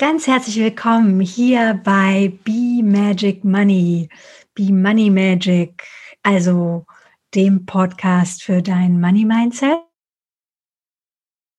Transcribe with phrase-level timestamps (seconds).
[0.00, 4.08] Ganz herzlich willkommen hier bei Be Magic Money,
[4.54, 5.86] Be Money Magic,
[6.22, 6.86] also
[7.34, 9.76] dem Podcast für dein Money Mindset,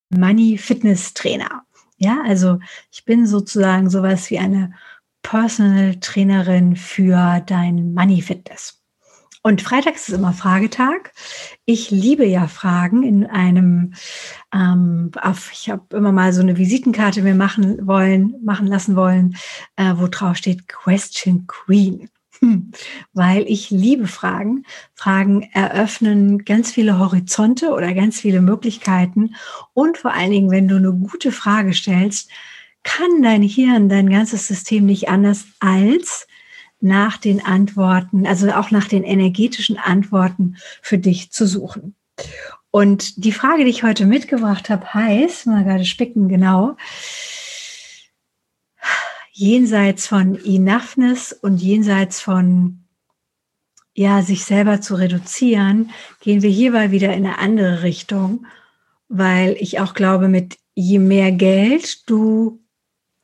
[0.10, 1.68] Money Fitness Trainer.
[1.98, 2.58] Ja, also
[2.92, 4.74] ich bin sozusagen sowas wie eine
[5.22, 8.81] Personal Trainerin für dein Money Fitness.
[9.44, 11.12] Und freitags ist immer Fragetag.
[11.66, 13.94] Ich liebe ja Fragen in einem,
[14.54, 19.36] ähm, auf, ich habe immer mal so eine Visitenkarte mir machen wollen, machen lassen wollen,
[19.78, 22.10] äh, wo drauf steht Question Queen.
[22.40, 22.72] Hm.
[23.14, 24.66] Weil ich liebe Fragen.
[24.94, 29.36] Fragen eröffnen ganz viele Horizonte oder ganz viele Möglichkeiten.
[29.74, 32.30] Und vor allen Dingen, wenn du eine gute Frage stellst,
[32.84, 36.28] kann dein Hirn, dein ganzes System nicht anders als
[36.82, 41.96] nach den Antworten, also auch nach den energetischen Antworten für dich zu suchen.
[42.72, 46.78] Und die Frage, die ich heute mitgebracht habe, heißt, mal gerade spicken genau,
[49.32, 52.82] jenseits von Enoughness und jenseits von
[53.94, 55.92] ja, sich selber zu reduzieren,
[56.22, 58.46] gehen wir hierbei wieder in eine andere Richtung,
[59.10, 62.64] weil ich auch glaube, mit je mehr Geld du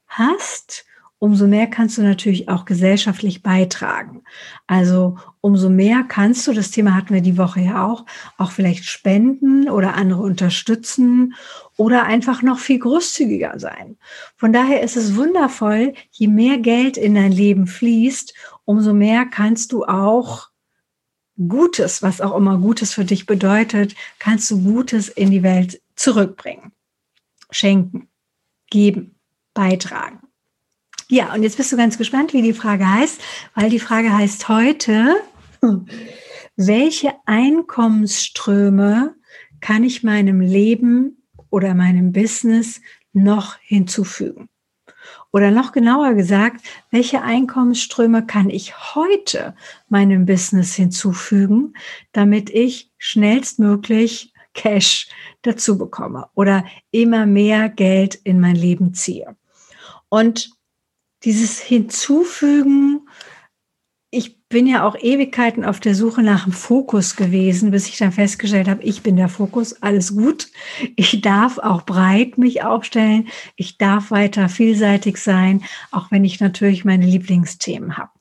[0.08, 0.86] hast,
[1.20, 4.24] umso mehr kannst du natürlich auch gesellschaftlich beitragen.
[4.68, 8.06] Also umso mehr kannst du, das Thema hatten wir die Woche ja auch,
[8.38, 11.34] auch vielleicht spenden oder andere unterstützen
[11.76, 13.98] oder einfach noch viel großzügiger sein.
[14.36, 18.34] Von daher ist es wundervoll, je mehr Geld in dein Leben fließt,
[18.66, 20.50] umso mehr kannst du auch
[21.48, 26.72] Gutes, was auch immer Gutes für dich bedeutet, kannst du Gutes in die Welt zurückbringen,
[27.52, 28.08] schenken,
[28.70, 29.16] geben,
[29.54, 30.27] beitragen.
[31.10, 33.22] Ja, und jetzt bist du ganz gespannt, wie die Frage heißt,
[33.56, 35.16] weil die Frage heißt heute,
[36.58, 39.16] welche Einkommensströme
[39.62, 42.82] kann ich meinem Leben oder meinem Business
[43.14, 44.50] noch hinzufügen?
[45.32, 49.56] Oder noch genauer gesagt, welche Einkommensströme kann ich heute
[49.88, 51.74] meinem Business hinzufügen,
[52.12, 55.08] damit ich schnellstmöglich Cash
[55.44, 59.38] dazu bekomme oder immer mehr Geld in mein Leben ziehe?
[60.10, 60.57] Und
[61.24, 63.08] dieses Hinzufügen,
[64.10, 68.14] ich bin ja auch Ewigkeiten auf der Suche nach dem Fokus gewesen, bis ich dann
[68.14, 70.48] festgestellt habe, ich bin der Fokus, alles gut.
[70.96, 73.28] Ich darf auch breit mich aufstellen.
[73.58, 78.12] Ich darf weiter vielseitig sein, auch wenn ich natürlich meine Lieblingsthemen habe.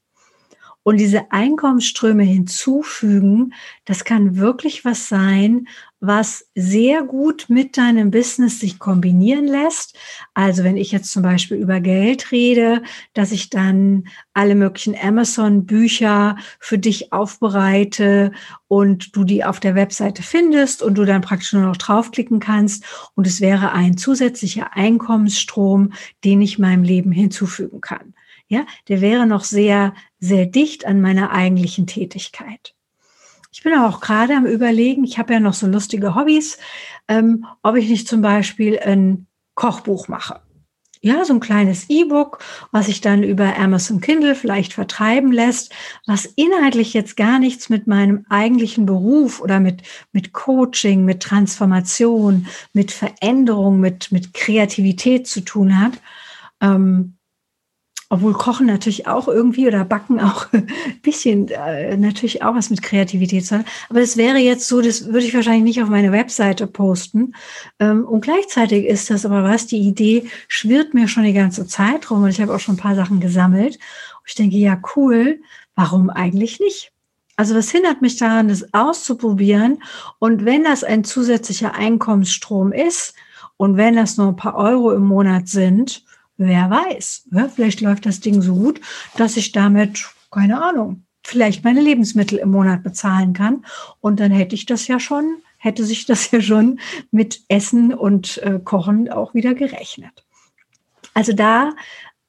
[0.83, 5.67] Und diese Einkommensströme hinzufügen, das kann wirklich was sein,
[6.01, 9.97] was sehr gut mit deinem Business sich kombinieren lässt.
[10.35, 12.83] Also wenn ich jetzt zum Beispiel über Geld rede,
[13.15, 18.33] dass ich dann alle möglichen Amazon-Bücher für dich aufbereite
[18.69, 22.85] und du die auf der Webseite findest und du dann praktisch nur noch draufklicken kannst
[23.15, 25.93] und es wäre ein zusätzlicher Einkommensstrom,
[26.25, 28.15] den ich meinem Leben hinzufügen kann.
[28.49, 32.77] Ja, der wäre noch sehr, sehr dicht an meiner eigentlichen Tätigkeit.
[33.57, 36.59] Ich bin auch gerade am Überlegen, ich habe ja noch so lustige Hobbys,
[37.09, 40.43] ähm, ob ich nicht zum Beispiel ein Kochbuch mache.
[41.01, 45.75] Ja, so ein kleines E-Book, was sich dann über Amazon Kindle vielleicht vertreiben lässt,
[46.07, 49.81] was inhaltlich jetzt gar nichts mit meinem eigentlichen Beruf oder mit,
[50.13, 55.93] mit Coaching, mit Transformation, mit Veränderung, mit, mit Kreativität zu tun hat.
[56.61, 57.16] Ähm,
[58.09, 60.69] obwohl Kochen natürlich auch irgendwie oder Backen auch ein
[61.03, 63.65] bisschen äh, natürlich auch was mit Kreativität zu haben.
[63.89, 67.35] Aber es wäre jetzt so, das würde ich wahrscheinlich nicht auf meine Webseite posten.
[67.81, 72.11] Ähm, und gleichzeitig ist das aber was, die Idee schwirrt mir schon die ganze Zeit
[72.11, 73.77] rum und ich habe auch schon ein paar Sachen gesammelt.
[73.77, 75.41] Und ich denke, ja, cool,
[75.75, 76.93] warum eigentlich nicht?
[77.37, 79.83] Also was hindert mich daran, das auszuprobieren?
[80.19, 83.15] Und wenn das ein zusätzlicher Einkommensstrom ist
[83.59, 86.06] und wenn das nur ein paar Euro im Monat sind,
[86.39, 88.81] Wer weiß, ja, vielleicht läuft das Ding so gut,
[89.17, 93.65] dass ich damit, keine Ahnung, vielleicht meine Lebensmittel im Monat bezahlen kann.
[94.01, 96.79] Und dann hätte ich das ja schon, hätte sich das ja schon
[97.11, 100.25] mit Essen und äh, Kochen auch wieder gerechnet.
[101.15, 101.73] Also da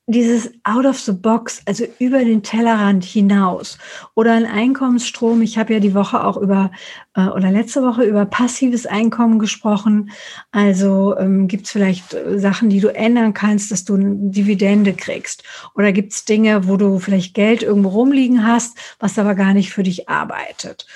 [0.10, 3.78] dieses out of the box, also über den Tellerrand hinaus
[4.16, 5.42] oder ein Einkommensstrom.
[5.42, 6.72] Ich habe ja die Woche auch über
[7.14, 10.12] äh, oder letzte Woche über passives Einkommen gesprochen.
[10.52, 14.94] Also ähm, gibt es vielleicht äh, Sachen, die du ändern kannst, dass du eine Dividende
[14.94, 15.44] kriegst
[15.76, 19.74] oder gibt es Dinge, wo du vielleicht Geld irgendwo rumliegen hast, was aber gar nicht
[19.74, 20.88] für dich arbeitet.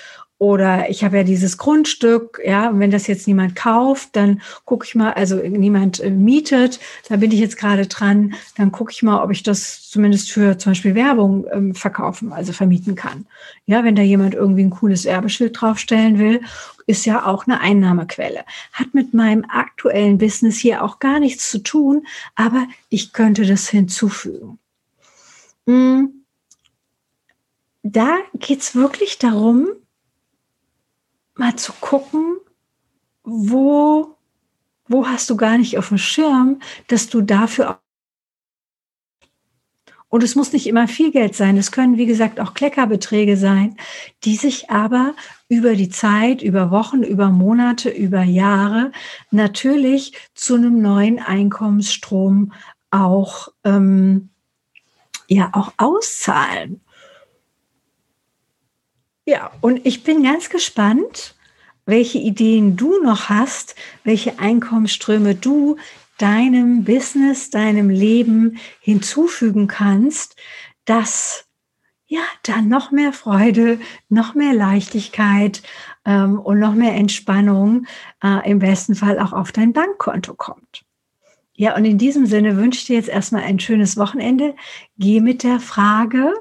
[0.41, 4.88] Oder ich habe ja dieses Grundstück, ja, und wenn das jetzt niemand kauft, dann gucke
[4.88, 9.03] ich mal, also niemand äh, mietet, da bin ich jetzt gerade dran, dann gucke ich
[9.03, 13.27] mal, ob ich das zumindest für zum Beispiel Werbung ähm, verkaufen, also vermieten kann.
[13.67, 16.41] Ja, wenn da jemand irgendwie ein cooles Werbeschild draufstellen will,
[16.87, 18.44] ist ja auch eine Einnahmequelle.
[18.73, 23.69] Hat mit meinem aktuellen Business hier auch gar nichts zu tun, aber ich könnte das
[23.69, 24.57] hinzufügen.
[25.67, 26.23] Hm.
[27.83, 29.67] Da geht es wirklich darum,
[31.41, 32.38] mal zu gucken,
[33.23, 34.15] wo,
[34.88, 37.81] wo hast du gar nicht auf dem Schirm, dass du dafür
[40.07, 41.55] und es muss nicht immer viel Geld sein.
[41.55, 43.77] Es können, wie gesagt, auch Kleckerbeträge sein,
[44.25, 45.15] die sich aber
[45.47, 48.91] über die Zeit, über Wochen, über Monate, über Jahre
[49.31, 52.51] natürlich zu einem neuen Einkommensstrom
[52.89, 54.29] auch, ähm,
[55.29, 56.81] ja, auch auszahlen.
[59.31, 61.36] Ja, und ich bin ganz gespannt,
[61.86, 65.78] welche Ideen du noch hast, welche Einkommensströme du
[66.18, 70.36] deinem Business, deinem Leben hinzufügen kannst,
[70.83, 71.45] dass
[72.07, 73.80] ja dann noch mehr Freude,
[74.10, 75.63] noch mehr Leichtigkeit
[76.04, 77.86] ähm, und noch mehr Entspannung
[78.22, 80.83] äh, im besten Fall auch auf dein Bankkonto kommt.
[81.54, 84.56] Ja, und in diesem Sinne wünsche ich dir jetzt erstmal ein schönes Wochenende.
[84.98, 86.33] Geh mit der Frage,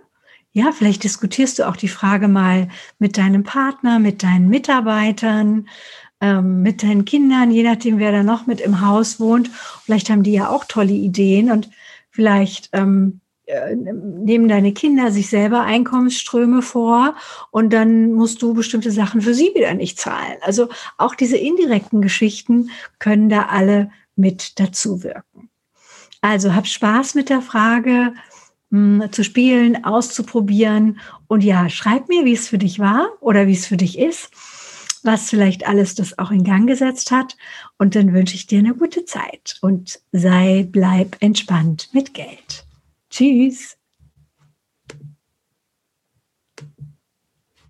[0.52, 2.69] ja, vielleicht diskutierst du auch die Frage mal
[2.99, 5.69] mit deinem Partner, mit deinen Mitarbeitern,
[6.20, 9.50] ähm, mit deinen Kindern, je nachdem, wer da noch mit im Haus wohnt.
[9.85, 11.70] Vielleicht haben die ja auch tolle Ideen und
[12.11, 17.14] vielleicht ähm, äh, nehmen deine Kinder sich selber Einkommensströme vor
[17.50, 20.37] und dann musst du bestimmte Sachen für sie wieder nicht zahlen.
[20.43, 20.69] Also
[20.99, 25.49] auch diese indirekten Geschichten können da alle mit dazu wirken.
[26.20, 28.12] Also hab Spaß mit der Frage,
[28.70, 33.55] hm, zu spielen, auszuprobieren und ja, schreib mir, wie es für dich war oder wie
[33.55, 34.31] es für dich ist
[35.02, 37.37] was vielleicht alles das auch in Gang gesetzt hat.
[37.78, 42.67] Und dann wünsche ich dir eine gute Zeit und sei, bleib entspannt mit Geld.
[43.11, 43.80] Tschüss.